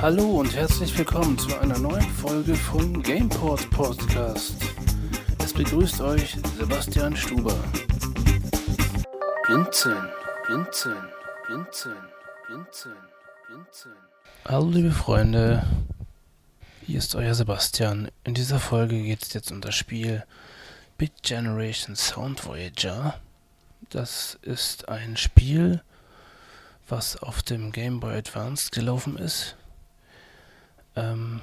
[0.00, 4.54] Hallo und herzlich willkommen zu einer neuen Folge von Gameport Podcast.
[5.42, 7.56] Es begrüßt euch Sebastian Stuber.
[9.44, 10.08] Blinzeln,
[10.46, 11.02] blinzeln,
[11.48, 11.96] blinzeln,
[12.46, 12.96] blinzeln,
[13.48, 13.96] blinzeln.
[14.44, 15.66] Hallo liebe Freunde,
[16.86, 18.08] hier ist euer Sebastian.
[18.22, 20.22] In dieser Folge geht es jetzt um das Spiel
[20.96, 23.18] Bit Generation Sound Voyager.
[23.90, 25.82] Das ist ein Spiel,
[26.88, 29.57] was auf dem Game Boy Advance gelaufen ist.
[30.98, 31.40] Ähm,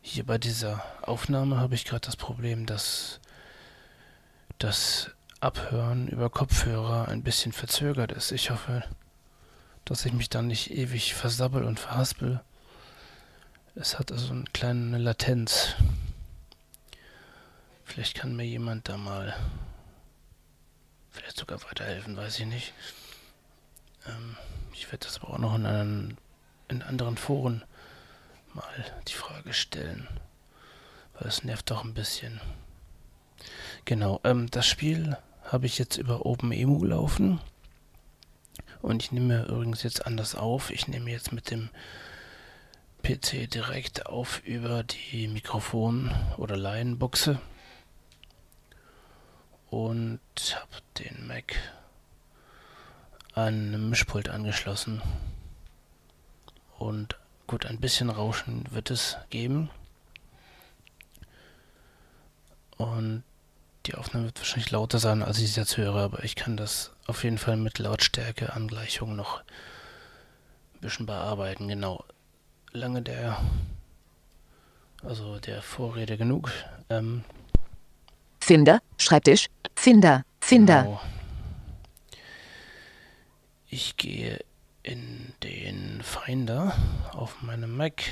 [0.00, 3.20] hier bei dieser Aufnahme habe ich gerade das Problem, dass
[4.56, 8.32] das Abhören über Kopfhörer ein bisschen verzögert ist.
[8.32, 8.82] Ich hoffe,
[9.84, 12.40] dass ich mich dann nicht ewig versabbel und verhaspel.
[13.74, 15.74] Es hat also eine kleine Latenz.
[17.84, 19.36] Vielleicht kann mir jemand da mal
[21.10, 22.72] vielleicht sogar weiterhelfen, weiß ich nicht.
[24.06, 24.36] Ähm,
[24.72, 26.18] ich werde das aber auch noch in, einen,
[26.68, 27.62] in anderen Foren
[28.60, 30.06] mal die Frage stellen,
[31.14, 32.40] weil es nervt doch ein bisschen.
[33.84, 37.40] Genau, ähm, das Spiel habe ich jetzt über OpenEMU laufen
[38.82, 40.70] und ich nehme übrigens jetzt anders auf.
[40.70, 41.70] Ich nehme jetzt mit dem
[43.02, 47.40] PC direkt auf über die Mikrofon- oder Laienbuchse
[49.70, 50.20] und
[50.54, 51.56] habe den Mac
[53.32, 55.00] an einem Mischpult angeschlossen.
[56.78, 57.16] Und
[57.50, 59.70] gut, ein bisschen Rauschen wird es geben.
[62.76, 63.24] Und
[63.86, 66.92] die Aufnahme wird wahrscheinlich lauter sein, als ich es jetzt höre, aber ich kann das
[67.08, 71.66] auf jeden Fall mit Lautstärke-Angleichung noch ein bisschen bearbeiten.
[71.66, 72.04] Genau.
[72.70, 73.42] Lange der,
[75.02, 76.52] also der Vorrede genug.
[76.88, 77.24] Ähm,
[78.40, 80.84] Finder, Schreibtisch, Finder, Finder.
[80.84, 81.00] Genau.
[83.66, 84.38] Ich gehe
[84.82, 86.74] in den Finder
[87.12, 88.02] auf meinem Mac.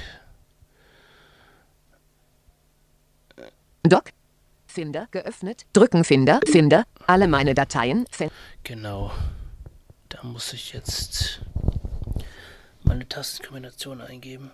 [3.83, 4.13] Doc.
[4.67, 5.65] Finder geöffnet.
[5.73, 6.41] Drücken Finder.
[6.47, 6.85] Finder.
[7.07, 8.07] Alle meine Dateien.
[8.11, 8.31] Fin
[8.65, 9.11] genau.
[10.11, 11.41] Da muss ich jetzt
[12.85, 14.51] meine Tastenkombination eingeben.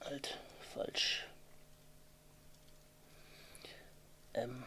[0.00, 0.38] Halt,
[0.74, 1.26] falsch.
[4.34, 4.64] Ähm.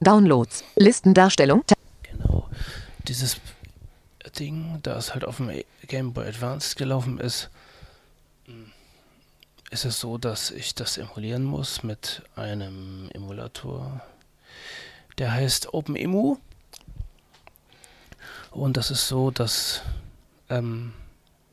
[0.00, 1.62] Downloads, Listendarstellung.
[2.02, 2.48] Genau.
[3.06, 3.36] Dieses
[4.38, 5.50] Ding, da es halt auf dem
[5.86, 7.50] Game Boy Advance gelaufen ist,
[8.46, 8.72] hm,
[9.70, 14.00] ist es so, dass ich das emulieren muss mit einem Emulator.
[15.18, 16.38] Der heißt OpenEMU.
[18.50, 19.82] Und das ist so, dass
[20.48, 20.92] ähm,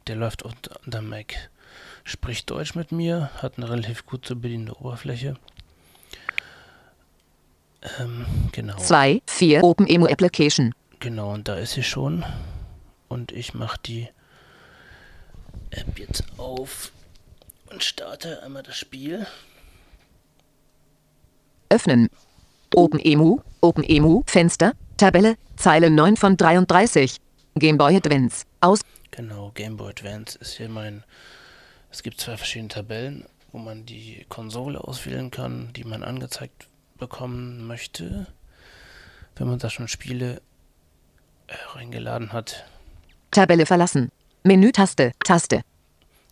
[0.07, 1.49] der läuft unter Mac
[2.03, 5.35] spricht Deutsch mit mir, hat eine relativ gut zu bedienende Oberfläche.
[7.99, 8.77] Ähm, genau.
[8.77, 10.73] 2, 4, OpenEMU Application.
[10.99, 12.25] Genau, und da ist sie schon.
[13.07, 14.09] Und ich mache die
[15.69, 16.91] App jetzt auf
[17.69, 19.27] und starte einmal das Spiel.
[21.69, 22.09] Öffnen.
[22.75, 27.17] OpenEMU, OpenEMU, Fenster, Tabelle, Zeile 9 von 33.
[27.55, 28.45] Game Boy Advance.
[28.61, 28.81] Aus.
[29.11, 31.03] Genau, Game Boy Advance ist hier mein
[31.89, 36.67] es gibt zwei verschiedene Tabellen, wo man die Konsole auswählen kann, die man angezeigt
[36.97, 38.27] bekommen möchte,
[39.35, 40.41] wenn man da schon Spiele
[41.47, 42.65] äh, reingeladen hat.
[43.31, 44.11] Tabelle verlassen.
[44.43, 45.61] Menü-Taste, Taste.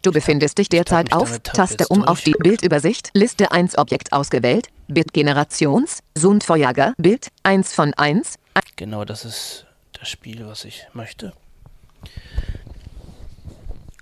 [0.02, 6.04] Du befindest dich derzeit auf Taste um auf die Bildübersicht, Liste 1 Objekt ausgewählt, Bildgenerations,
[6.14, 8.36] Sundfeuerger, Bild 1 von 1.
[8.76, 11.34] Genau, das ist das Spiel, was ich möchte.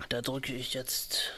[0.09, 1.31] Da drücke ich jetzt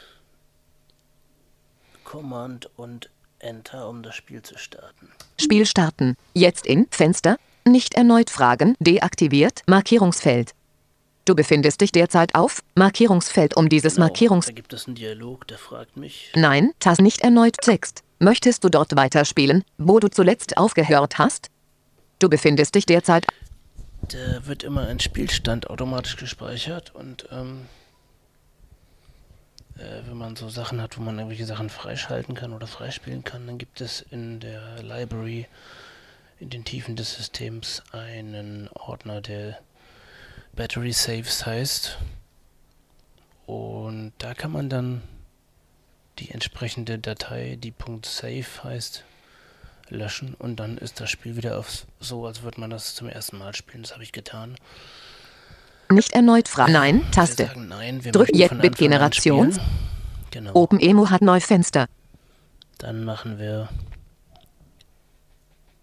[2.02, 3.08] Command und
[3.38, 5.10] Enter, um das Spiel zu starten.
[5.40, 6.16] Spiel starten.
[6.34, 7.36] Jetzt in Fenster.
[7.64, 8.76] Nicht erneut Fragen.
[8.78, 9.62] Deaktiviert.
[9.66, 10.52] Markierungsfeld.
[11.24, 14.46] Du befindest dich derzeit auf Markierungsfeld um dieses genau, Markierungs...
[14.46, 16.30] Da gibt es einen Dialog, der fragt mich...
[16.36, 18.04] Nein, Taste nicht erneut Text.
[18.20, 21.48] Möchtest du dort weiterspielen, wo du zuletzt aufgehört hast?
[22.20, 23.26] Du befindest dich derzeit...
[24.02, 27.66] Da wird immer ein Spielstand automatisch gespeichert und ähm,
[29.78, 33.46] äh, wenn man so Sachen hat, wo man irgendwelche Sachen freischalten kann oder freispielen kann,
[33.46, 35.46] dann gibt es in der Library
[36.38, 39.58] in den Tiefen des Systems einen Ordner, der
[40.54, 41.98] Battery Saves heißt.
[43.46, 45.02] Und da kann man dann
[46.18, 49.04] die entsprechende Datei, die .save heißt,
[49.88, 53.38] löschen und dann ist das Spiel wieder auf so, als würde man das zum ersten
[53.38, 53.82] Mal spielen.
[53.82, 54.56] Das habe ich getan.
[55.90, 56.72] Nicht erneut Frage.
[56.72, 57.50] Nein, Taste.
[57.56, 59.58] Nein, Drück jetzt mit Generation.
[60.30, 60.54] Genau.
[60.54, 61.86] OpenEMU hat Neufenster.
[62.78, 63.68] Dann machen wir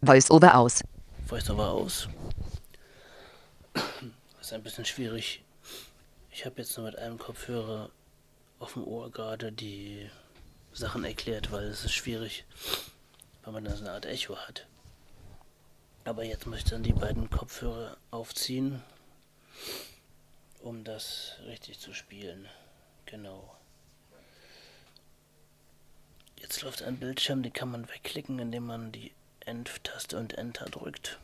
[0.02, 0.84] VoiceOver aus.
[1.28, 2.10] VoiceOver aus.
[3.74, 3.84] Das
[4.42, 5.44] ist ein bisschen schwierig.
[6.32, 7.90] Ich habe jetzt nur mit einem Kopfhörer
[8.60, 10.10] auf dem Ohr gerade die
[10.74, 12.46] Sachen erklärt, weil es ist schwierig,
[13.44, 14.66] weil man da so eine Art Echo hat.
[16.06, 18.82] Aber jetzt muss ich dann die beiden Kopfhörer aufziehen,
[20.64, 22.48] um das richtig zu spielen.
[23.06, 23.56] Genau.
[26.38, 29.12] Jetzt läuft ein Bildschirm, den kann man wegklicken, indem man die
[29.42, 31.20] End-Taste und Enter drückt.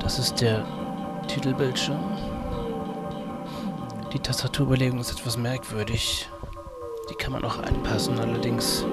[0.00, 0.64] Das ist der
[1.28, 2.00] Titelbildschirm.
[4.12, 6.28] Die Tastaturbelegung ist etwas merkwürdig.
[7.10, 8.84] Die kann man auch anpassen, allerdings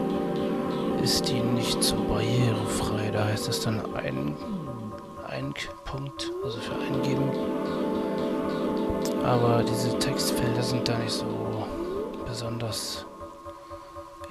[1.02, 3.10] ist die nicht so barrierefrei.
[3.12, 4.36] Da heißt es dann ein,
[5.28, 5.54] ein
[5.86, 7.30] Punkt, also für eingeben.
[9.24, 11.26] Aber diese Textfelder sind da nicht so
[12.26, 13.06] besonders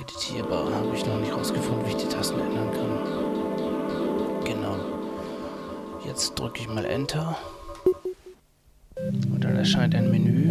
[0.00, 0.64] editierbar.
[0.72, 4.44] Habe ich noch nicht rausgefunden, wie ich die Tasten ändern kann.
[4.44, 4.76] Genau.
[6.04, 7.36] Jetzt drücke ich mal Enter.
[8.96, 10.50] Und dann erscheint ein Menü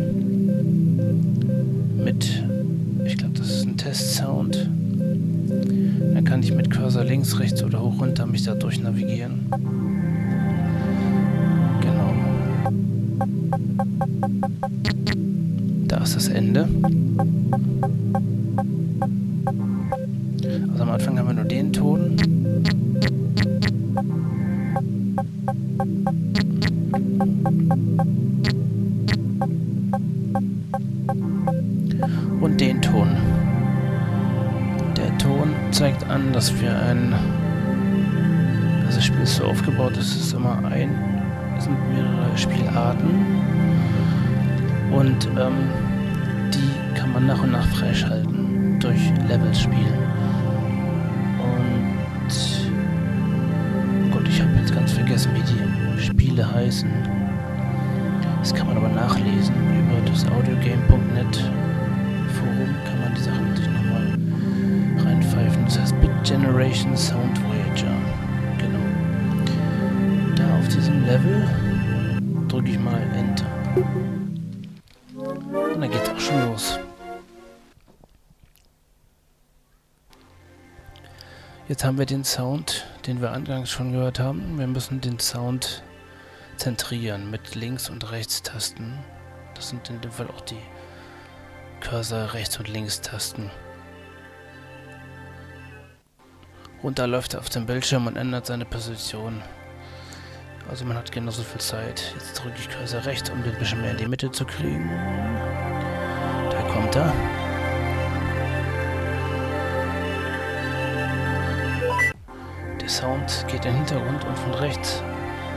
[2.04, 2.44] mit,
[4.00, 4.70] Test-Sound.
[6.14, 9.48] Dann kann ich mit Cursor links, rechts oder hoch runter mich da durch navigieren.
[11.82, 12.14] Genau.
[15.88, 16.70] Da ist das Ende.
[42.90, 43.10] Spielarten.
[44.92, 45.70] Und ähm,
[46.54, 50.00] die kann man nach und nach freischalten durch Levels spielen.
[51.40, 52.30] Und.
[54.12, 56.90] Gott, ich habe jetzt ganz vergessen, wie die Spiele heißen.
[58.40, 61.44] Das kann man aber nachlesen über das audiogame.net
[62.34, 64.18] Forum kann man die Sachen sich nochmal
[65.06, 65.66] reinpfeifen.
[65.66, 67.38] Das heißt Bit Generation Sound
[81.70, 84.58] Jetzt haben wir den Sound, den wir anfangs schon gehört haben.
[84.58, 85.84] Wir müssen den Sound
[86.58, 88.98] zentrieren mit Links- und Rechtstasten.
[89.54, 90.58] Das sind in dem Fall auch die
[91.80, 93.52] Cursor Rechts- und Links-Tasten.
[96.82, 99.44] Runter läuft er auf dem Bildschirm und ändert seine Position.
[100.72, 102.16] Also man hat genauso viel Zeit.
[102.16, 104.90] Jetzt drücke ich Cursor rechts, um den bisschen mehr in die Mitte zu kriegen.
[106.50, 107.14] Da kommt er.
[112.90, 115.04] Der Sound geht in den Hintergrund und von rechts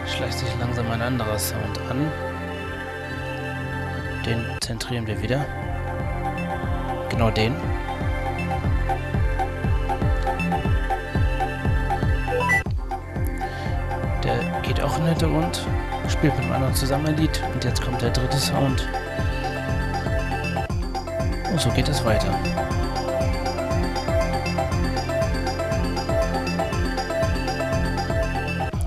[0.07, 2.13] schleicht sich langsam ein anderer Sound an.
[4.27, 5.43] Den zentrieren wir wieder.
[7.09, 7.55] Genau den.
[14.23, 15.67] Der geht auch in den Hintergrund,
[16.11, 18.87] spielt mit einem anderen zusammen ein Lied und jetzt kommt der dritte Sound.
[21.51, 22.39] Und so geht es weiter.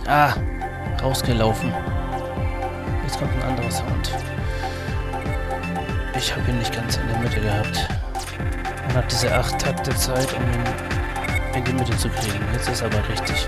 [0.07, 0.35] Ah,
[1.01, 1.74] rausgelaufen.
[3.03, 4.13] Jetzt kommt ein anderer Sound.
[6.15, 7.89] Ich habe ihn nicht ganz in der Mitte gehabt.
[8.88, 10.63] Man hat diese 8 Takte Zeit, um ihn
[11.55, 12.45] in die Mitte zu kriegen.
[12.53, 13.47] Jetzt ist aber richtig.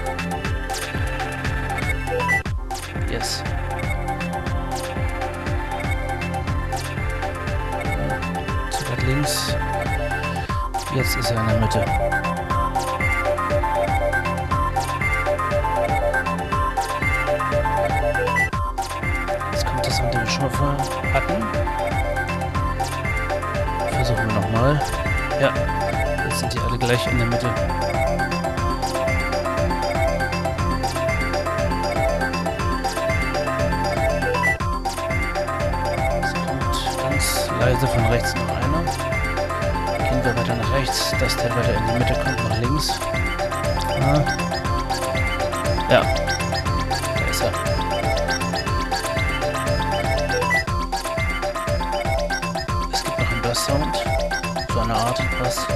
[3.11, 3.43] Yes.
[8.71, 9.55] Zu weit links.
[10.95, 12.36] Jetzt ist er in der Mitte.
[20.59, 20.77] Mal.
[23.91, 24.81] Versuchen wir nochmal.
[25.39, 25.53] Ja,
[26.25, 27.49] jetzt sind die alle gleich in der Mitte.
[36.23, 38.83] Es kommt ganz leise von rechts noch einer.
[40.09, 42.99] Gehen wir weiter nach rechts, dass der weiter in die Mitte kommt, nach links.
[44.01, 44.23] Ah.
[45.89, 46.26] Ja,
[53.67, 53.95] Sound.
[54.73, 55.67] So eine Art, was.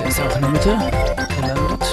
[0.00, 0.76] Der ist auch in der Mitte
[1.36, 1.84] gelandet.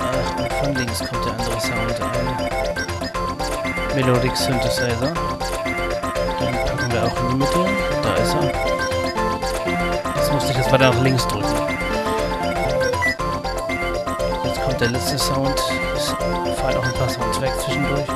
[0.00, 2.26] Ach, und von links kommt der andere Sound ein.
[3.94, 5.14] Melodic Synthesizer.
[6.40, 7.66] Den packen wir auch in die Mitte.
[8.02, 8.52] Da ist er.
[10.16, 11.63] Jetzt musste ich jetzt weiter nach links drücken.
[14.74, 15.54] Kommt der letzte Sound.
[15.94, 16.08] Es
[16.58, 18.06] fallen auch ein paar Sounds weg zwischendurch.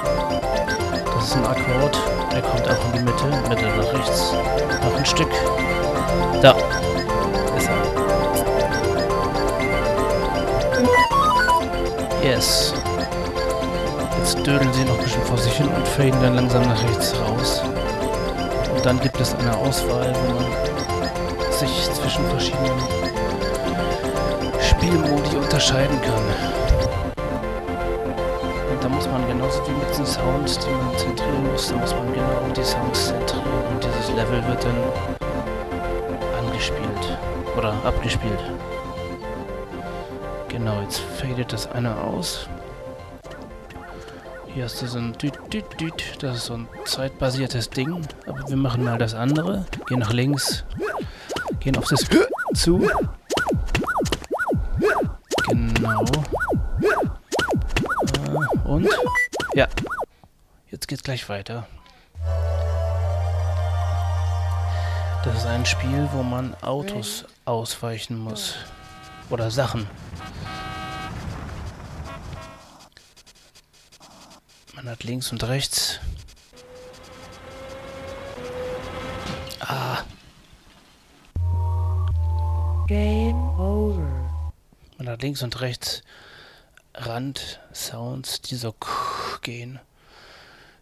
[1.14, 1.96] Das ist ein Akkord.
[2.32, 3.26] Der kommt auch in die Mitte.
[3.48, 4.32] Mitte nach rechts.
[4.82, 5.30] Noch ein Stück.
[6.42, 6.56] Da.
[7.56, 7.68] Ist
[12.22, 12.28] er.
[12.28, 12.74] Yes.
[14.18, 17.14] Jetzt dödeln sie noch ein bisschen vor sich hin und faden dann langsam nach rechts
[17.20, 17.62] raus.
[18.74, 22.97] Und dann gibt es eine Auswahl, wo man sich zwischen verschiedenen
[24.88, 26.24] Spielmodi unterscheiden kann.
[28.70, 31.92] Und da muss man genauso wie mit den Sounds, die man zentrieren muss, da muss
[31.92, 34.76] man genau die Sounds zentrieren und dieses Level wird dann
[36.38, 37.18] angespielt
[37.54, 38.38] oder abgespielt.
[40.48, 42.48] Genau, jetzt fadet das eine aus.
[44.54, 46.22] Hier hast du so ein Düt, Düt, Düt.
[46.22, 48.08] Das ist so ein zeitbasiertes Ding.
[48.26, 49.66] Aber wir machen mal das andere.
[49.86, 50.64] Gehen nach links.
[51.60, 52.06] Gehen auf das
[52.54, 52.88] zu.
[55.98, 56.24] Genau.
[58.26, 58.88] Äh, und?
[59.54, 59.66] Ja.
[60.70, 61.66] Jetzt geht's gleich weiter.
[65.24, 68.54] Das ist ein Spiel, wo man Autos ausweichen muss.
[69.30, 69.88] Oder Sachen.
[74.74, 75.98] Man hat links und rechts.
[79.60, 79.98] Ah.
[82.86, 84.27] Game over.
[85.08, 86.02] Hat links und rechts
[86.92, 88.74] Rand-Sounds, die so
[89.40, 89.80] gehen.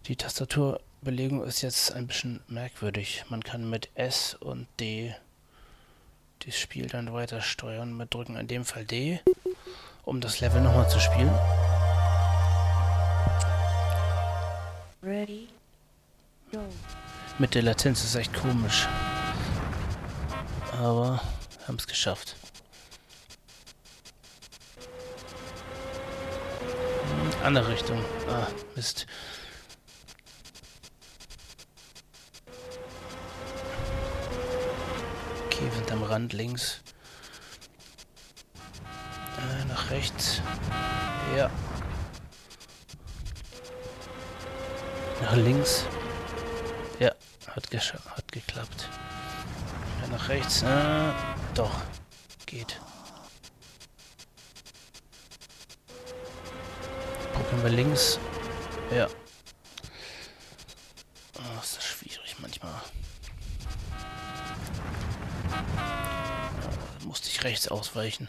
[0.06, 3.25] Die Tastaturbelegung ist jetzt ein bisschen merkwürdig.
[3.28, 5.14] Man kann mit S und D
[6.45, 7.92] das Spiel dann weiter steuern.
[7.92, 9.21] Wir drücken in dem Fall D,
[10.02, 11.33] um das Level nochmal zu spielen.
[15.04, 15.47] Ready?
[16.50, 16.64] Go.
[17.38, 18.88] Mit der Latenz ist echt komisch.
[20.73, 21.23] Aber
[21.68, 22.35] haben es geschafft.
[27.46, 28.04] Andere Richtung.
[28.28, 29.06] Ah, Mist.
[35.46, 36.82] Okay, wir sind am Rand links.
[39.38, 40.42] Äh, nach rechts.
[41.36, 41.50] Ja,
[45.22, 45.86] Nach links.
[46.98, 47.10] Ja,
[47.48, 48.88] hat, hat geklappt.
[50.02, 50.62] Ja, nach rechts.
[50.62, 51.12] Äh,
[51.54, 51.72] doch.
[52.44, 52.80] Geht.
[57.56, 58.18] Probieren wir links.
[58.94, 59.08] Ja.
[61.38, 62.82] Oh, ist das schwierig manchmal.
[67.00, 68.28] Oh, musste ich rechts ausweichen.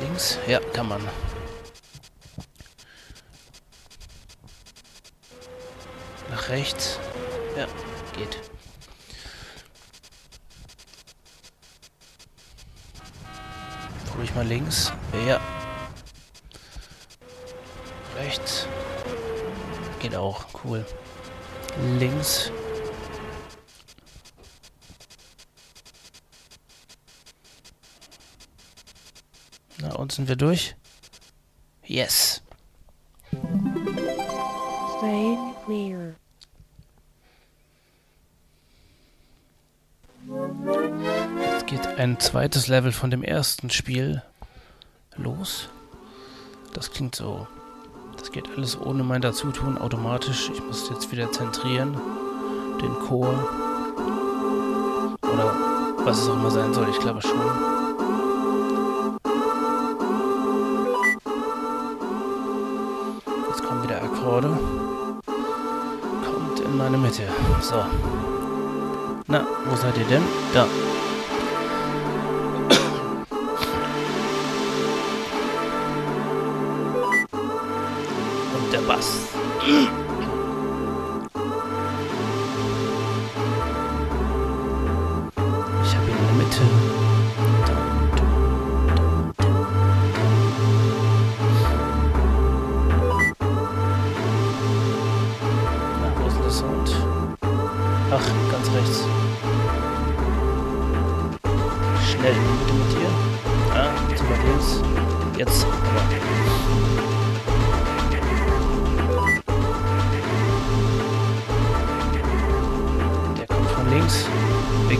[0.00, 0.38] links?
[0.46, 1.06] Ja, kann man.
[6.30, 6.98] Nach rechts?
[7.58, 7.66] Ja,
[8.16, 8.49] geht.
[14.22, 14.92] Ich mal links?
[15.26, 15.40] Ja.
[18.16, 18.66] Rechts?
[19.98, 20.84] Geht auch, cool.
[21.98, 22.52] Links?
[29.78, 30.76] Na, und sind wir durch?
[31.84, 32.42] Yes.
[42.20, 44.22] Zweites Level von dem ersten Spiel
[45.16, 45.68] los.
[46.74, 47.46] Das klingt so.
[48.16, 50.50] Das geht alles ohne mein Dazutun automatisch.
[50.52, 51.94] Ich muss jetzt wieder zentrieren.
[52.80, 53.32] Den Chor.
[55.22, 55.54] Oder
[56.04, 56.88] was es auch immer sein soll.
[56.90, 57.80] Ich glaube schon.
[64.20, 64.48] Akkorde.
[65.26, 67.22] Kommt in meine Mitte.
[67.60, 67.84] So.
[69.26, 70.22] Na, wo seid ihr denn?
[70.52, 70.66] Da.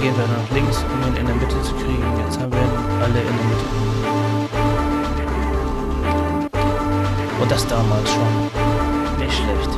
[0.00, 2.02] Gehen wir nach links, um ihn in der Mitte zu kriegen.
[2.24, 2.58] Jetzt haben wir
[3.02, 3.64] alle in der Mitte.
[7.40, 8.50] Und das damals schon.
[9.18, 9.70] Nicht schlecht.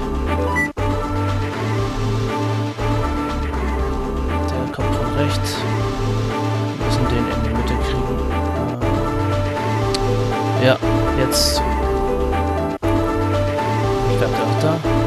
[4.48, 5.56] Der kommt von rechts.
[6.76, 8.18] Wir müssen den in die Mitte kriegen.
[10.60, 10.76] Äh, ja,
[11.18, 11.62] jetzt.
[14.12, 15.01] Ich der auch da.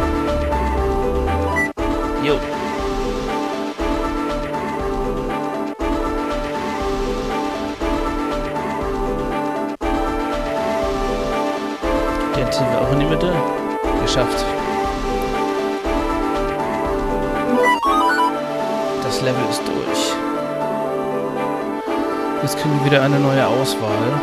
[22.55, 24.13] Jetzt kriegen wir wieder eine neue Auswahl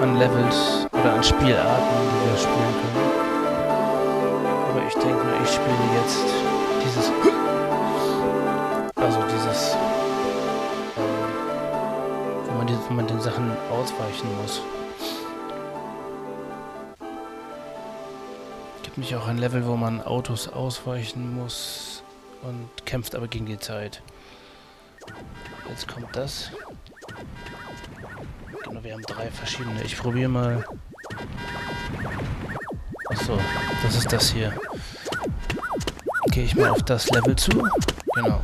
[0.00, 2.96] an Levels oder an Spielarten, die wir spielen können.
[4.70, 6.24] Aber ich denke mal, ich spiele jetzt
[6.82, 7.12] dieses.
[8.96, 9.74] Also dieses.
[10.96, 11.28] Ähm,
[12.46, 14.62] wo, man die, wo man den Sachen ausweichen muss.
[18.84, 22.02] Gibt nicht auch ein Level, wo man Autos ausweichen muss
[22.40, 24.02] und kämpft aber gegen die Zeit.
[25.68, 26.50] Jetzt kommt das.
[28.82, 29.82] Wir haben drei verschiedene.
[29.82, 30.64] Ich probiere mal.
[33.10, 33.38] Achso,
[33.82, 34.52] das ist das hier
[36.30, 37.50] gehe ich mal auf das Level zu.
[38.14, 38.42] Genau.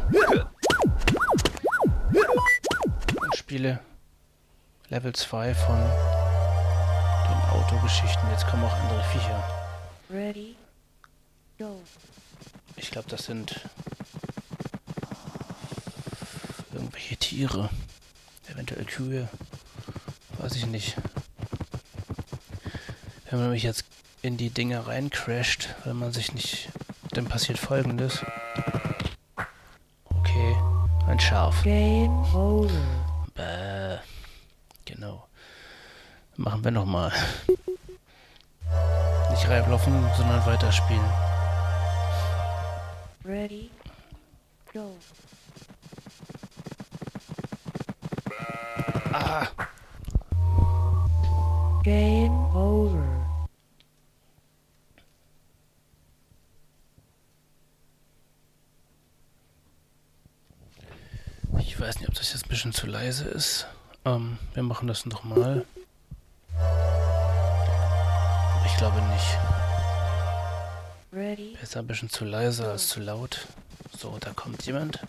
[3.21, 3.81] Und spiele
[4.88, 8.28] Level 2 von den Autogeschichten.
[8.31, 9.45] Jetzt kommen auch andere Viecher.
[10.11, 10.57] Ready,
[11.59, 11.81] go.
[12.76, 13.61] Ich glaube, das sind
[16.73, 17.71] irgendwelche Tiere.
[18.49, 19.28] Eventuell Kühe.
[20.46, 20.94] Weiß ich nicht.
[23.28, 23.84] Wenn man mich jetzt
[24.22, 26.68] in die Dinge reincrasht, weil man sich nicht
[27.10, 28.24] dann passiert folgendes.
[30.04, 30.56] Okay,
[31.09, 31.64] ein Schaf.
[31.64, 32.70] Game over.
[33.35, 33.98] Bäh.
[34.85, 35.26] Genau.
[36.37, 37.11] Machen wir nochmal.
[39.32, 41.36] Nicht reinlaufen, sondern weiterspielen.
[62.76, 63.66] Zu leise ist.
[64.04, 65.64] Ähm, wir machen das nochmal.
[68.66, 69.38] Ich glaube nicht.
[71.10, 71.56] Ready?
[71.58, 73.46] Besser ein bisschen zu leise als zu laut.
[73.96, 75.00] So, da kommt jemand.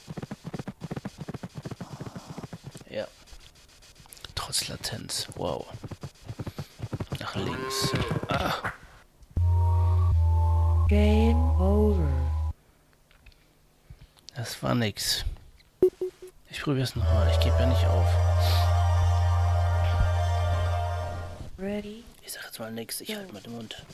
[2.89, 3.06] Ja.
[4.34, 5.27] Trotz Latenz.
[5.36, 5.65] Wow.
[7.19, 7.91] Nach links.
[8.30, 8.53] Ah.
[10.88, 12.08] Game over.
[14.36, 15.25] Das war nix.
[16.67, 17.30] Ich probiere es nochmal.
[17.32, 18.06] Ich gebe ja nicht auf.
[21.58, 22.03] Ready?
[22.25, 22.99] Ich sag jetzt mal nichts.
[22.99, 23.86] Ich halte mal den Mund.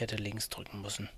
[0.00, 1.08] Hätte links drücken müssen.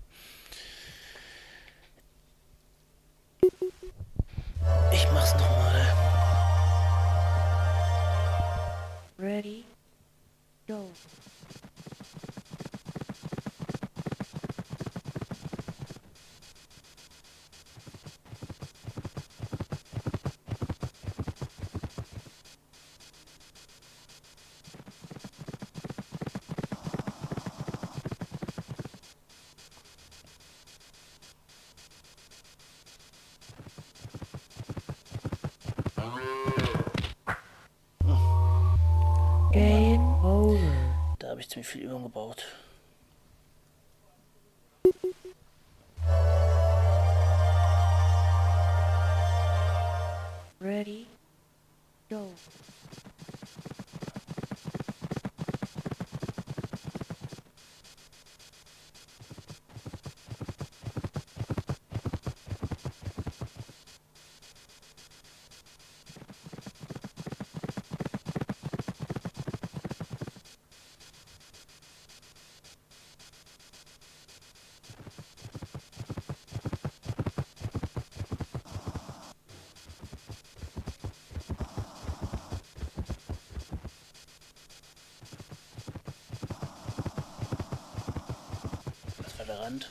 [89.72, 89.88] Rand.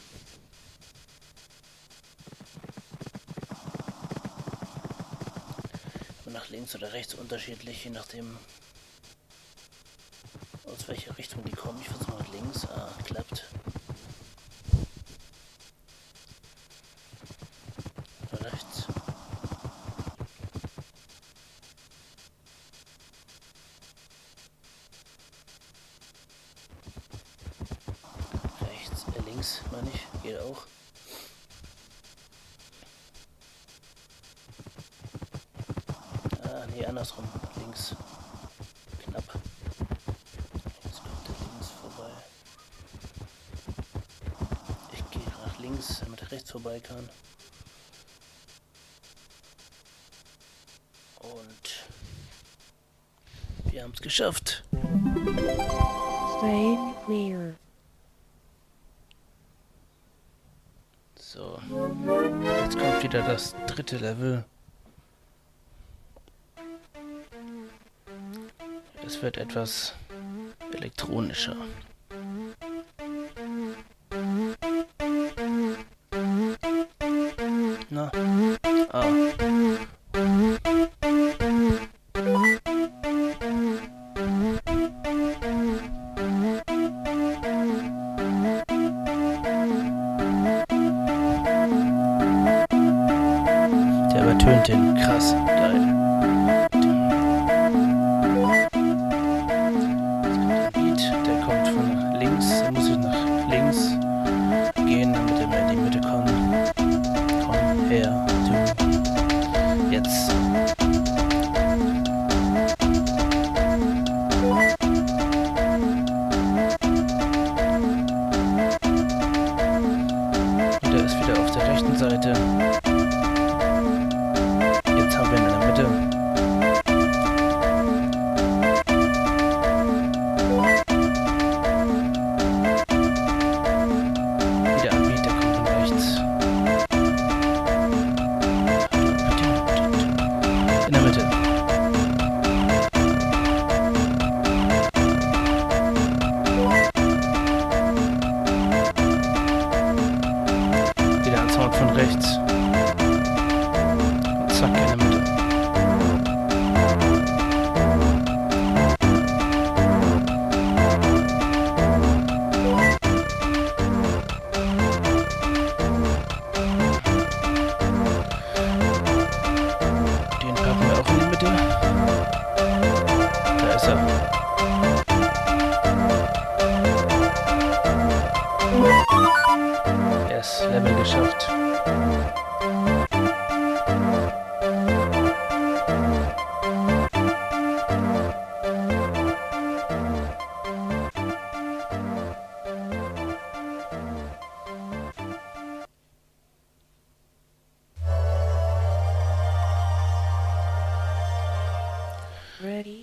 [6.21, 8.37] Aber nach links oder rechts unterschiedlich, je nachdem
[10.65, 11.79] aus welcher Richtung die kommen.
[11.81, 12.65] Ich versuche mal links.
[12.65, 13.45] Ah, klappt.
[18.33, 18.87] Rechts.
[28.61, 30.63] Rechts, äh, links meine ich, geht auch.
[36.43, 37.27] Ah, nee, andersrum.
[37.57, 37.95] Links.
[39.03, 39.23] Knapp.
[40.83, 42.11] Jetzt kommt der links vorbei.
[44.93, 47.09] Ich gehe nach links, damit er rechts vorbei kann.
[51.19, 51.87] Und
[54.01, 54.63] es geschafft.
[61.15, 61.59] So.
[62.61, 64.43] Jetzt kommt wieder das dritte Level.
[69.05, 69.93] Es wird etwas
[70.73, 71.55] elektronischer.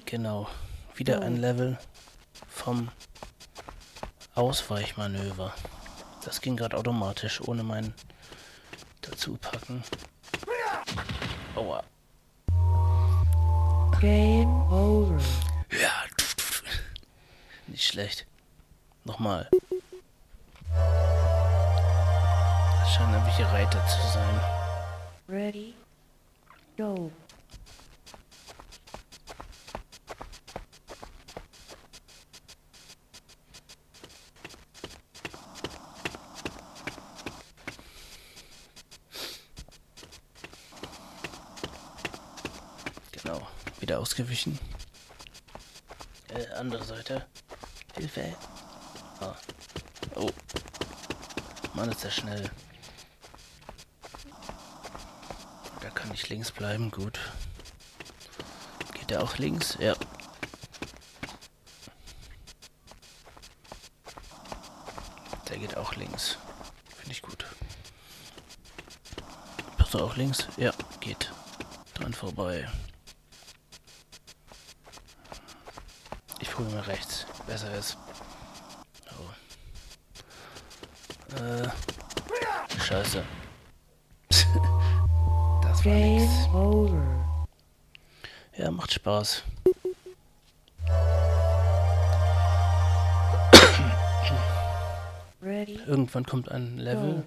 [0.04, 0.48] Genau,
[0.94, 1.76] wieder ein Level
[2.46, 2.90] vom
[4.36, 5.52] Ausweichmanöver.
[6.24, 7.92] Das ging gerade automatisch, ohne mein
[9.00, 9.82] dazupacken.
[11.56, 11.82] Aua.
[14.00, 15.18] Game over.
[15.72, 16.04] Ja,
[17.66, 18.26] nicht schlecht.
[19.04, 19.48] Nochmal.
[22.80, 24.40] Das scheint ein bisschen Reiter zu sein.
[25.28, 25.74] Ready,
[26.76, 27.10] go.
[43.88, 44.58] wieder ausgewichen.
[46.34, 47.24] Äh, andere Seite.
[47.94, 48.34] Hilfe.
[49.20, 49.34] Ah.
[50.16, 50.30] Oh.
[51.74, 52.50] Mann, ist er schnell.
[55.80, 57.20] Da kann ich links bleiben, gut.
[58.94, 59.76] Geht er auch links?
[59.78, 59.94] Ja.
[65.48, 66.38] Der geht auch links.
[66.96, 67.46] Finde ich gut.
[69.76, 70.48] Passt auch links?
[70.56, 71.30] Ja, geht.
[71.94, 72.68] Dran vorbei.
[76.58, 77.24] Kurve rechts.
[77.46, 77.96] Besser ist.
[79.12, 79.30] Oh.
[81.36, 81.68] Äh.
[82.80, 83.22] Scheiße.
[85.62, 86.32] das war nix.
[88.56, 89.44] Ja, macht Spaß.
[95.86, 97.22] Irgendwann kommt ein Level,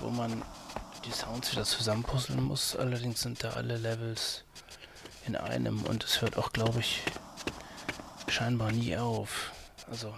[0.00, 0.42] wo man
[1.04, 2.74] die Sounds wieder zusammenpuzzeln muss.
[2.74, 4.42] Allerdings sind da alle Levels
[5.28, 7.02] in einem und es hört auch, glaube ich,
[8.36, 9.50] scheinbar nie auf.
[9.90, 10.14] Also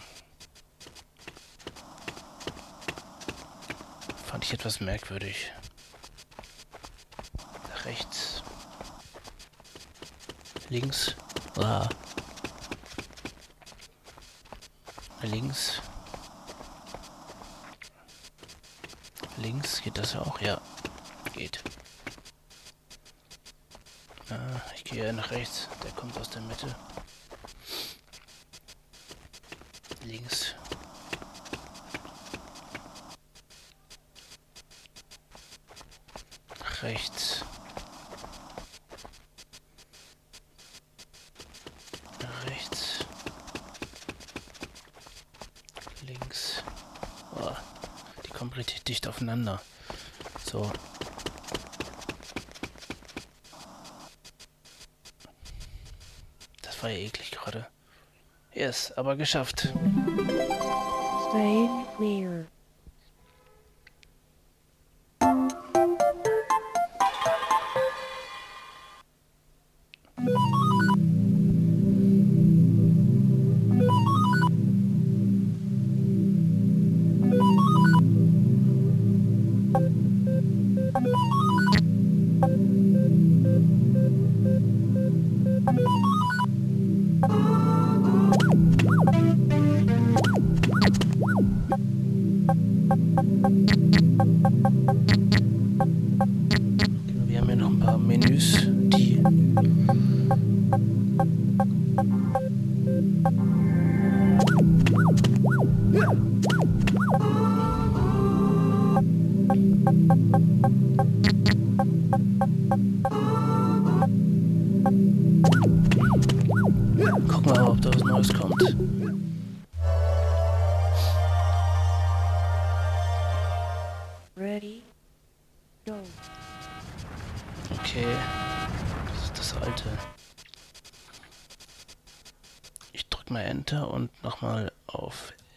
[4.26, 5.52] fand ich etwas merkwürdig.
[7.84, 8.42] Rechts.
[10.68, 11.14] Links.
[11.58, 11.88] Ah.
[15.22, 15.80] Links.
[19.36, 20.40] Links geht das auch?
[20.40, 20.60] Ja,
[21.34, 21.62] geht.
[24.28, 25.68] Ah, ich gehe nach rechts.
[25.84, 26.74] Der kommt aus der Mitte.
[30.08, 30.54] Links.
[36.80, 37.44] Rechts.
[42.46, 43.04] Rechts.
[46.06, 46.62] Links.
[47.34, 47.50] Oh,
[48.24, 48.84] die kommen richtig
[49.38, 49.60] dicht aufeinander.
[50.44, 50.70] So.
[56.62, 57.66] Das war ja eklig gerade.
[58.54, 59.72] Yes, aber geschafft.
[61.30, 62.46] Stay clear.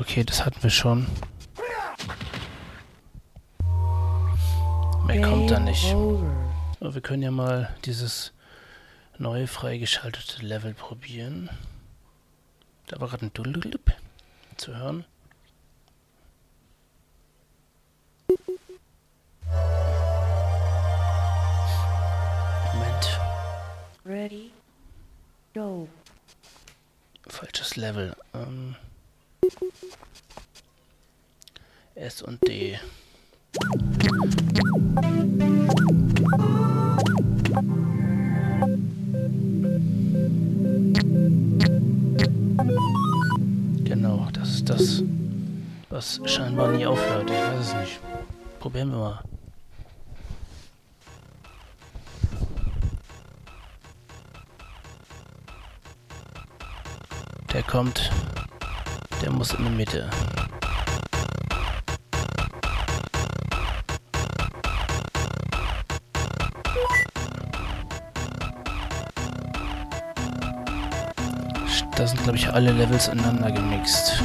[0.00, 1.06] Okay, das hatten wir schon.
[5.06, 5.94] Mehr kommt da nicht.
[6.80, 8.32] Aber wir können ja mal dieses
[9.18, 11.50] neu freigeschaltete Level probieren.
[12.86, 13.92] Da war gerade ein Dulldulldup
[14.56, 15.04] zu hören.
[24.06, 24.50] Ready,
[25.54, 25.86] go.
[27.28, 28.16] Falsches Level.
[28.34, 28.74] Ähm,
[31.94, 32.78] S und D.
[43.84, 45.02] Genau, das ist das,
[45.88, 47.30] was scheinbar nie aufhört.
[47.30, 48.00] Ich weiß es nicht.
[48.60, 49.22] Probieren wir mal.
[57.52, 58.10] Der kommt.
[59.20, 60.08] Der muss in die Mitte.
[71.96, 74.22] Da sind, glaube ich, alle Levels ineinander gemixt.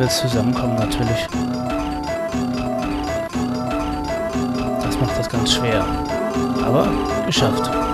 [0.00, 1.26] Levels zusammenkommen natürlich.
[4.82, 5.84] Das macht das ganz schwer.
[6.64, 6.88] Aber
[7.26, 7.89] geschafft.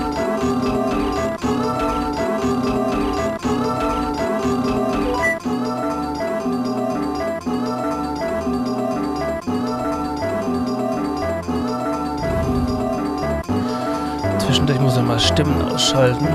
[14.56, 16.26] Ich muss mal Stimmen ausschalten.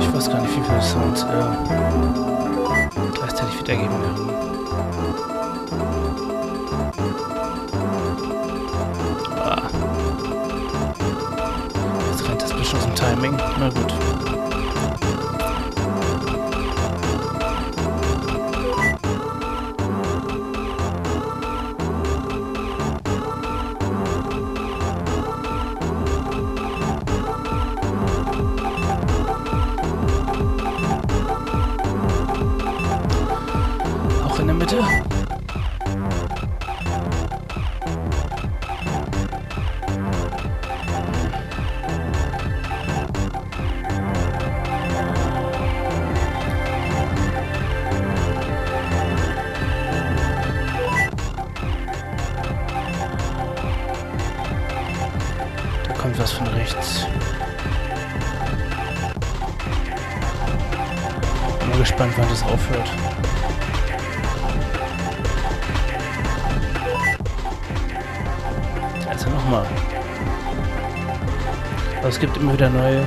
[0.00, 1.56] Ich weiß gar nicht, wie viele Sounds er
[3.14, 4.30] gleichzeitig wiedergeben kann.
[9.36, 9.62] Ah.
[12.10, 13.36] Jetzt rennt das bisschen aus dem Timing.
[13.58, 14.09] Na gut.
[72.52, 73.02] Wieder neue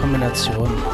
[0.00, 0.85] Kombinationen.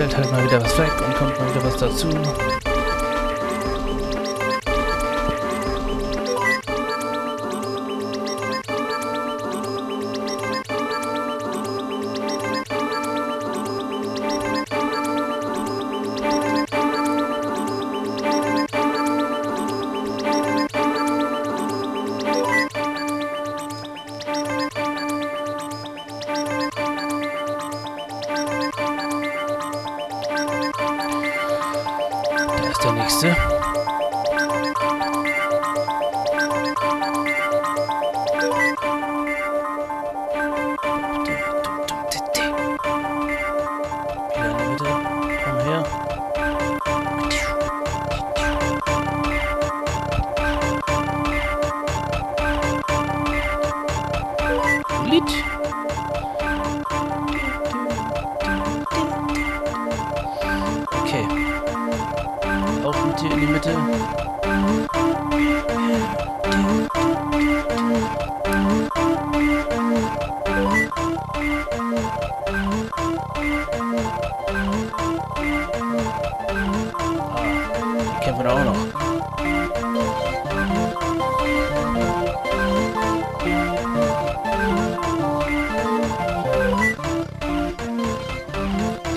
[0.00, 2.69] Fällt halt mal wieder was weg und kommt mal wieder was dazu.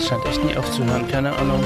[0.03, 1.63] das scheint echt nie aufzuhören, keine Ahnung.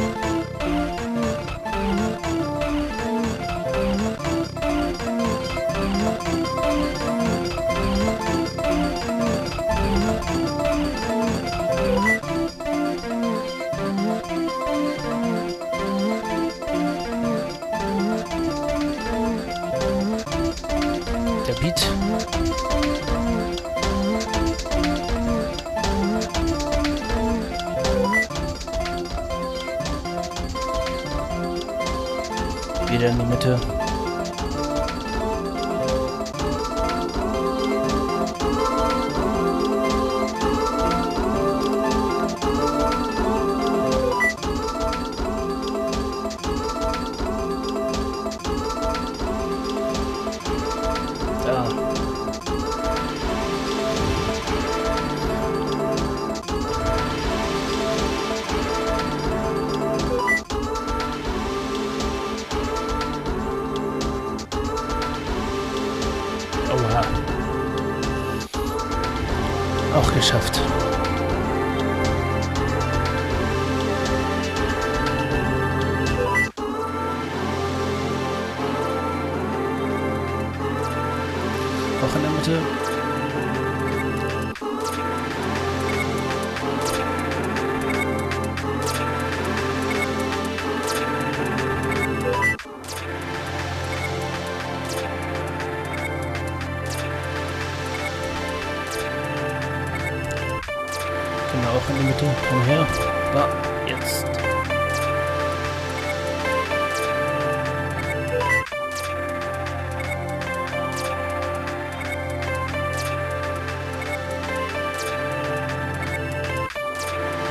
[101.65, 102.25] Auch in die Mitte.
[102.49, 102.87] Komm her.
[103.33, 103.49] Da,
[103.87, 104.25] jetzt.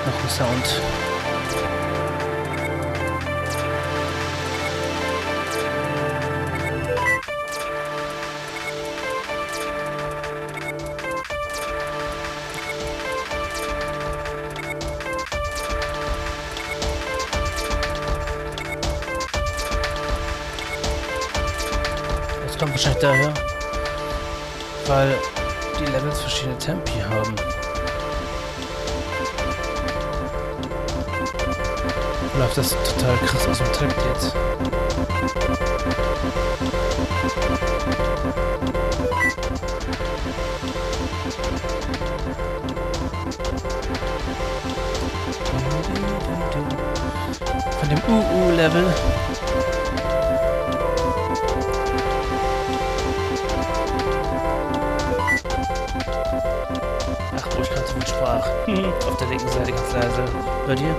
[0.04, 1.05] Noch ein Sound.
[32.56, 34.32] Das total krass aus dem Takt jetzt.
[47.78, 48.94] Von dem UU-Level
[59.06, 60.24] Auf der linken Seite ganz leise.
[60.66, 60.96] Hört ihr?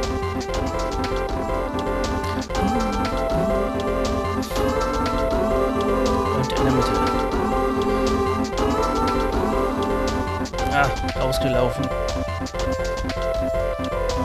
[11.21, 11.83] Ausgelaufen.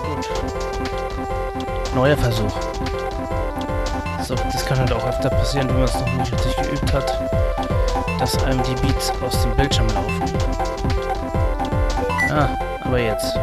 [0.03, 0.29] gut.
[1.95, 2.55] Neuer Versuch.
[4.23, 7.21] So, das kann halt auch öfter passieren, wenn man es noch nicht richtig geübt hat,
[8.19, 10.23] dass einem die Beats aus dem Bildschirm laufen.
[12.31, 12.49] Ah,
[12.85, 13.37] aber jetzt.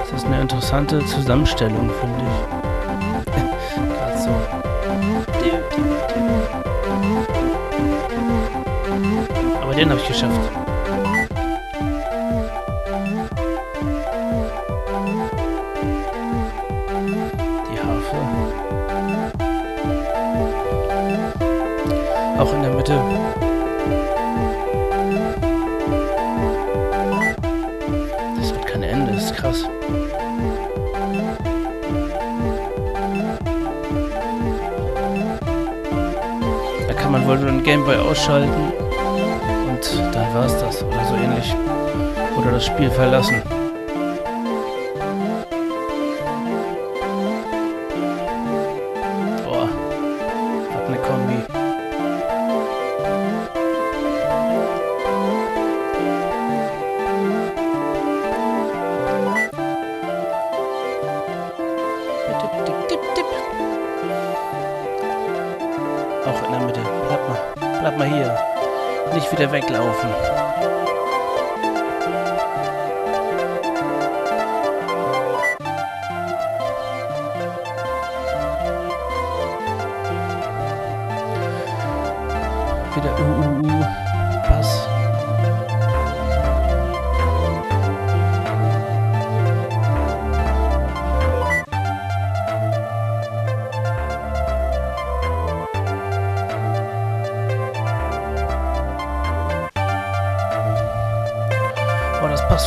[0.00, 2.59] Das ist eine interessante Zusammenstellung, finde ich.
[9.80, 10.38] Den habe ich geschafft.
[17.72, 18.16] Die Harfe.
[22.38, 23.00] Auch in der Mitte
[29.32, 29.64] krass.
[36.86, 38.79] Da kann man wohl nur den Gameboy ausschalten
[42.60, 43.49] das Spiel verlassen.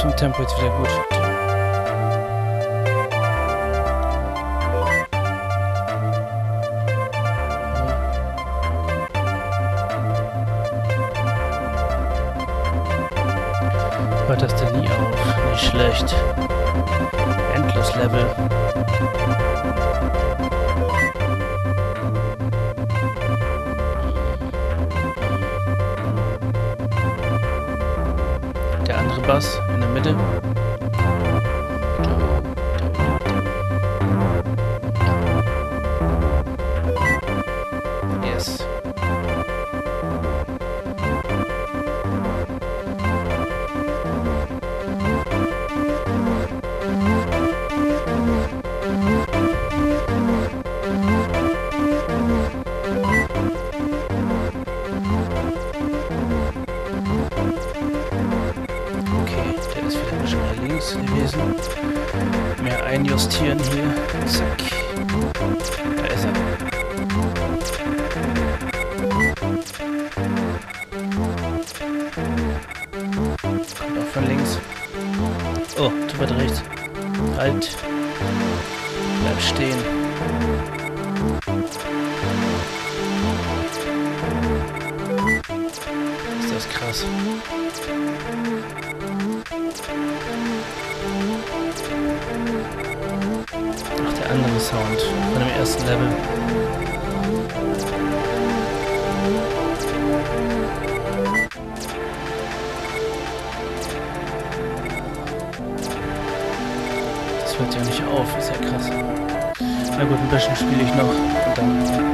[0.03, 0.89] Vom Tempo jetzt wieder gut.
[14.27, 15.51] Hört das denn nie auf?
[15.51, 16.32] Nicht schlecht.
[86.63, 87.05] ist krass.
[94.05, 95.01] Ach, der andere Sound
[95.31, 96.09] von dem ersten Level.
[107.41, 108.89] Das hört ja nicht auf, ist ja krass.
[109.97, 112.13] Na gut, ein bisschen spiele ich noch und dann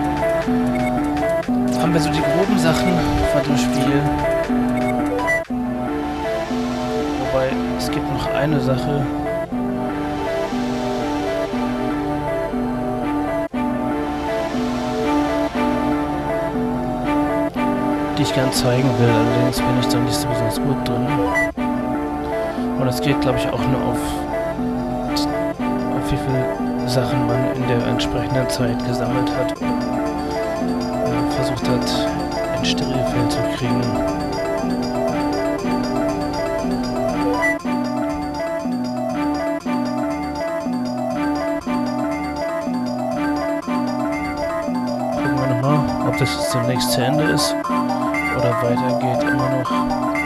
[1.82, 3.00] haben wir so die groben Sachen
[3.32, 4.39] von dem Spiel.
[7.90, 9.04] Es gibt noch eine Sache,
[18.16, 19.10] die ich gern zeigen will.
[19.10, 21.08] Allerdings bin ich da nicht so besonders gut drin.
[22.80, 23.98] Und es geht, glaube ich, auch nur auf,
[25.96, 32.10] auf wie viele Sachen man in der entsprechenden Zeit gesammelt hat und versucht hat,
[32.56, 34.29] ein Stereofeld zu kriegen.
[46.20, 47.56] Nochmal, ob das jetzt demnächst zu Ende ist
[48.38, 50.19] oder weitergeht immer noch.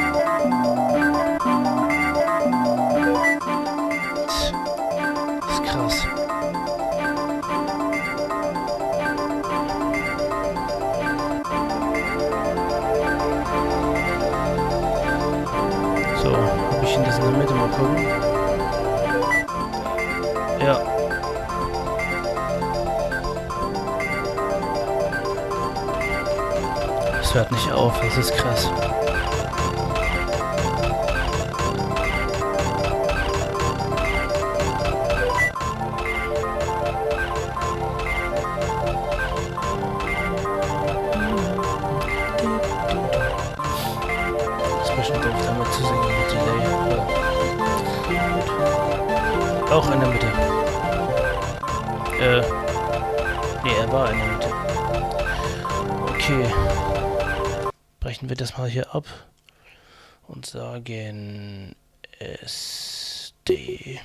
[27.34, 28.69] Hört nicht auf, das ist krass.
[58.43, 59.05] Das mal hier ab
[60.27, 61.77] und sagen
[62.19, 64.01] SD.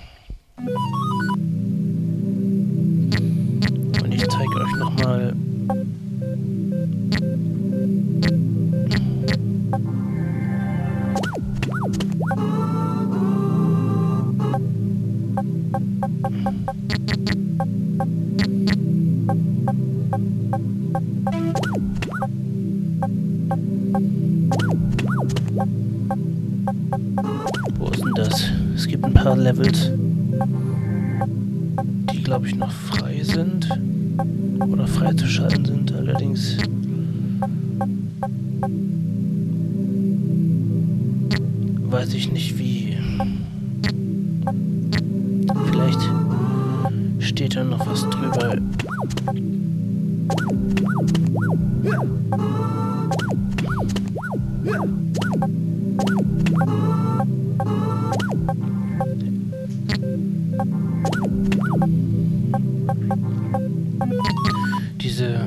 [65.00, 65.40] Diese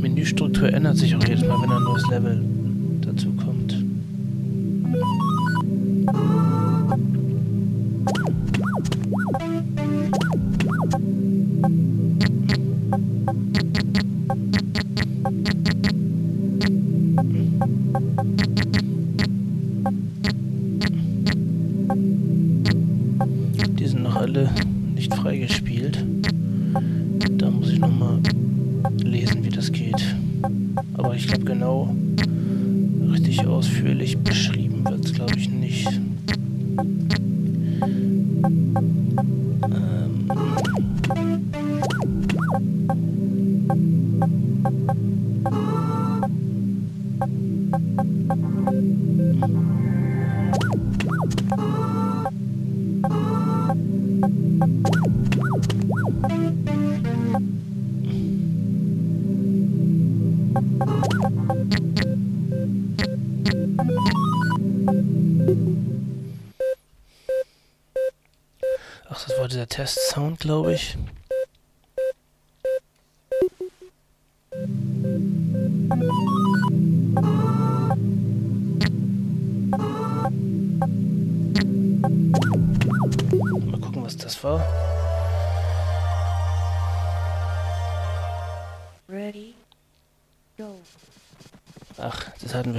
[0.00, 2.44] Menüstruktur ändert sich auch jedes Mal, wenn ein neues Level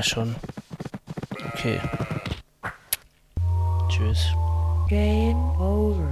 [0.08, 0.36] schon.
[1.54, 1.80] Okay.
[3.90, 4.34] Tschüss.
[4.88, 6.08] Game over.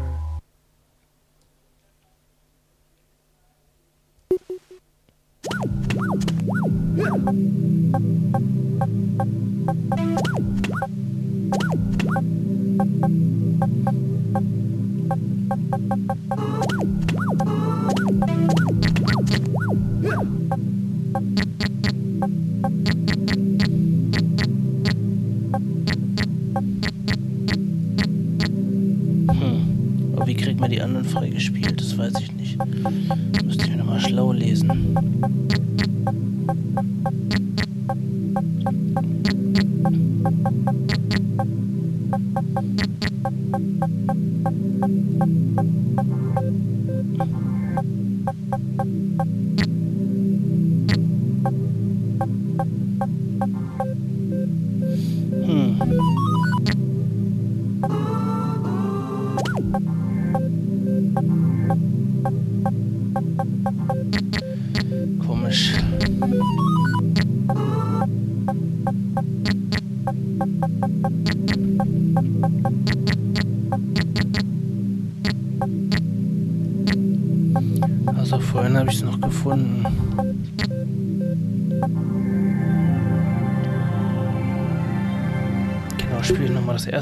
[6.96, 7.74] Yeah.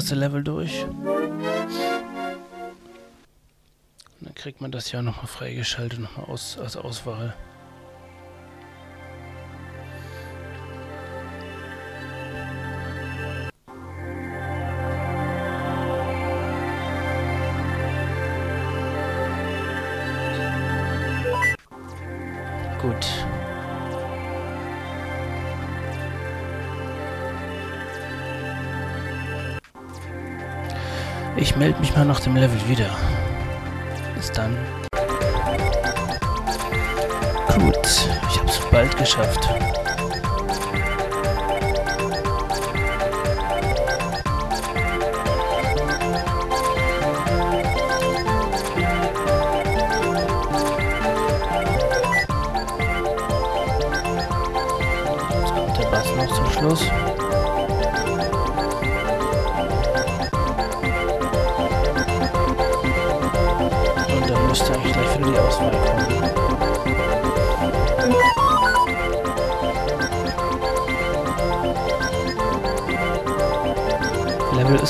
[0.04, 0.84] Erste Level durch.
[0.84, 1.00] Und
[4.20, 7.34] dann kriegt man das ja nochmal freigeschaltet, nochmal aus, als Auswahl.
[22.82, 23.23] Gut.
[31.44, 32.88] Ich melde mich mal nach dem Level wieder.
[34.16, 34.56] Bis dann.
[37.58, 37.76] Gut,
[38.30, 39.46] ich hab's bald geschafft.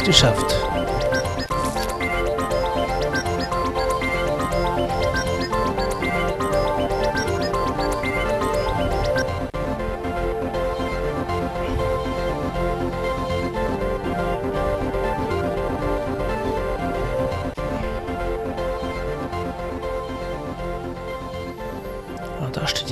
[0.04, 0.54] Level ist geschafft.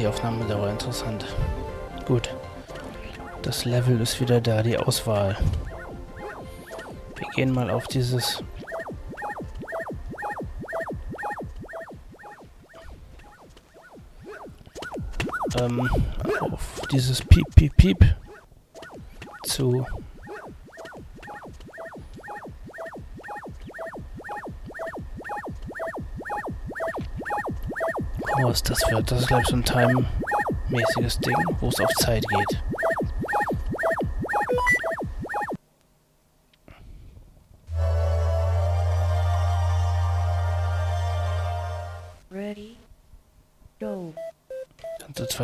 [0.06, 1.24] Aufnahmedauer interessant.
[2.06, 2.34] Gut.
[3.42, 5.36] Das Level ist wieder da, die Auswahl.
[7.34, 8.42] Gehen mal auf dieses...
[15.58, 15.88] Ähm,
[16.40, 18.16] auf dieses Piep, Piep, Piep
[19.44, 19.86] zu
[28.42, 29.02] Was ist das für?
[29.02, 32.62] Das ist glaube ich so ein Time-mäßiges Ding, wo es auf Zeit geht.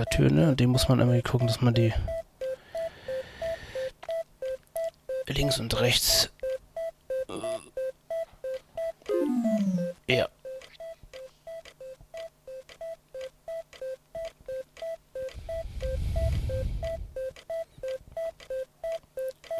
[0.06, 1.92] Töne und die muss man irgendwie gucken, dass man die
[5.26, 6.30] links und rechts
[10.06, 10.28] ja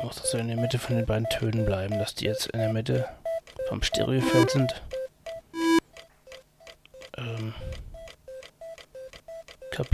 [0.02, 2.60] muss das so in der Mitte von den beiden Tönen bleiben, dass die jetzt in
[2.60, 3.06] der Mitte
[3.68, 4.82] vom Stereofeld sind.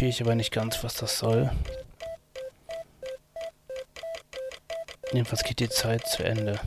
[0.05, 1.51] Kapiere ich aber nicht ganz, was das soll.
[5.15, 6.61] Jedenfalls geht die Zeit zu Ende.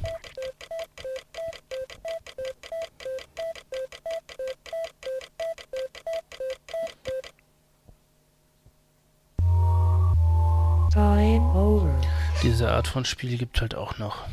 [12.42, 14.26] diese Art von Spiel gibt halt auch noch.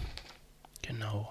[0.81, 1.31] Genau.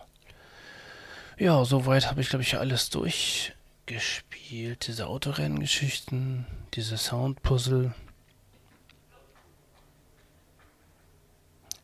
[1.39, 4.85] Ja, soweit habe ich, glaube ich, alles durchgespielt.
[4.85, 7.93] Diese Autorenngeschichten, diese Soundpuzzle.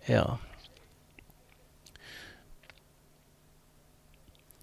[0.08, 0.40] Ja.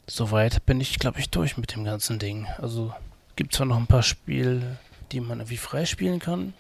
[0.07, 2.47] Soweit bin ich, glaube ich, durch mit dem ganzen Ding.
[2.59, 2.93] Also
[3.37, 4.79] gibt zwar noch ein paar Spiele,
[5.13, 6.55] die man irgendwie freispielen kann.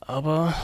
[0.00, 0.54] Aber.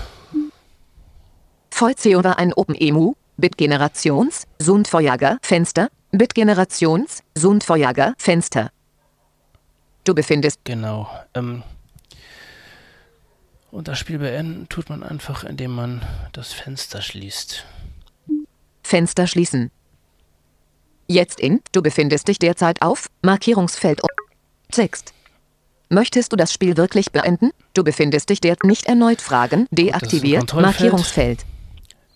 [1.71, 8.71] Vollzeo war ein OpenEMU, Bitgenerations, Sundvorjager, Fenster, Bitgenerations, Sundvorjager, Fenster.
[10.05, 10.61] Du befindest.
[10.65, 11.09] Genau.
[11.35, 11.63] Ähm,
[13.71, 17.65] und das Spiel beenden tut man einfach, indem man das Fenster schließt.
[18.83, 19.71] Fenster schließen.
[21.07, 24.01] Jetzt in, du befindest dich derzeit auf, Markierungsfeld.
[24.71, 25.15] Text.
[25.89, 27.51] Möchtest du das Spiel wirklich beenden?
[27.75, 31.45] Du befindest dich derzeit nicht erneut Fragen, deaktiviert, Markierungsfeld.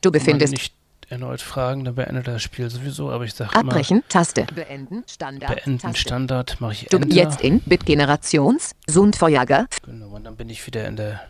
[0.01, 0.76] Du befindest nicht
[1.09, 4.46] erneut Fragen, dann beendet das Spiel sowieso, aber ich sage Abbrechen, immer, Taste.
[4.54, 5.54] Beenden, Standard.
[5.54, 6.00] Beenden, Taste.
[6.00, 9.66] Standard, mache ich du, Jetzt in Bitgenerations, Sundvorjager.
[9.84, 11.20] Genau, und dann bin ich wieder in der...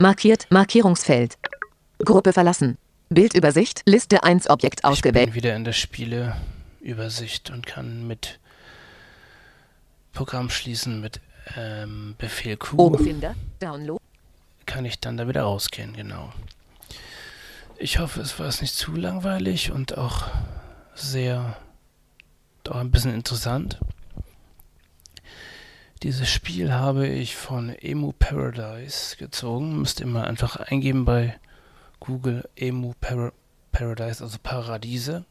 [0.00, 1.38] Markiert, Markierungsfeld.
[2.04, 2.78] Gruppe verlassen.
[3.10, 5.28] Bildübersicht, Liste 1 Objekt ausgewählt.
[5.28, 8.40] Ich bin wieder in der Spieleübersicht und kann mit
[10.12, 11.20] Programm schließen mit
[11.56, 12.76] ähm, Befehl Q.
[12.78, 14.00] Oberfinder, Download.
[14.66, 16.32] Kann ich dann da wieder rausgehen, genau.
[17.82, 20.28] Ich hoffe, es war es nicht zu langweilig und auch
[20.94, 21.56] sehr,
[22.62, 23.80] doch ein bisschen interessant.
[26.04, 29.80] Dieses Spiel habe ich von Emu Paradise gezogen.
[29.80, 31.36] Müsst ihr mal einfach eingeben bei
[31.98, 33.32] Google Emu Par
[33.72, 35.24] Paradise, also Paradiese.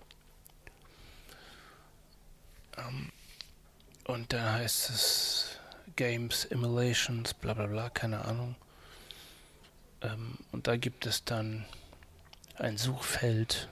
[2.78, 3.14] Ähm,
[4.04, 5.58] und dann heißt es
[5.96, 8.56] Games, Emulations, bla bla bla, keine Ahnung.
[10.02, 11.66] Ähm, und da gibt es dann
[12.62, 13.70] ein Suchfeld.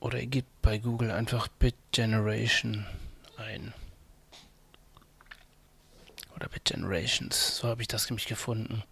[0.00, 2.86] Oder ihr gebt bei Google einfach Bit Generation
[3.38, 3.72] ein.
[6.36, 8.82] Oder Bit Generations, so habe ich das nämlich gefunden.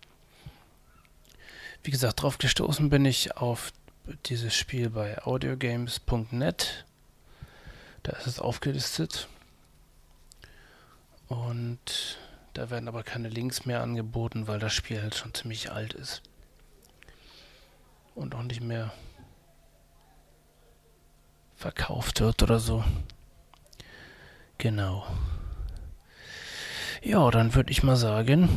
[1.83, 3.73] Wie gesagt, drauf gestoßen bin ich auf
[4.27, 6.87] dieses Spiel bei audiogames.net.
[8.03, 9.29] Da ist es aufgelistet.
[11.29, 12.19] Und
[12.55, 16.23] da werden aber keine Links mehr angeboten, weil das Spiel halt schon ziemlich alt ist.
[18.15, 18.93] Und auch nicht mehr
[21.55, 22.85] verkauft wird oder so.
[24.59, 25.07] Genau.
[27.03, 28.49] Ja, dann würde ich mal sagen,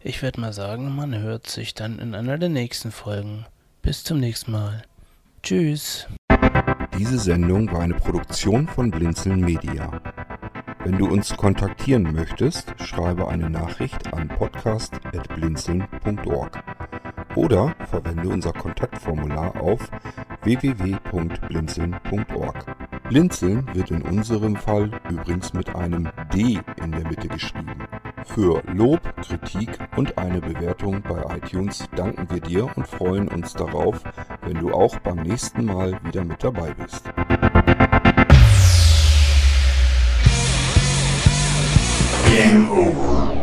[0.00, 3.46] ich werde mal sagen, man hört sich dann in einer der nächsten Folgen.
[3.82, 4.82] Bis zum nächsten Mal.
[5.42, 6.06] Tschüss.
[6.96, 10.00] Diese Sendung war eine Produktion von Blinzeln Media.
[10.84, 16.60] Wenn du uns kontaktieren möchtest, schreibe eine Nachricht an podcast.blinzeln.org
[17.36, 19.88] oder verwende unser Kontaktformular auf
[20.42, 22.76] www.blinzeln.org.
[23.08, 27.86] Blinzeln wird in unserem Fall übrigens mit einem D in der Mitte geschrieben.
[28.24, 34.02] Für Lob, Kritik und eine Bewertung bei iTunes danken wir dir und freuen uns darauf,
[34.44, 37.04] wenn du auch beim nächsten Mal wieder mit dabei bist.
[42.32, 43.41] Game over.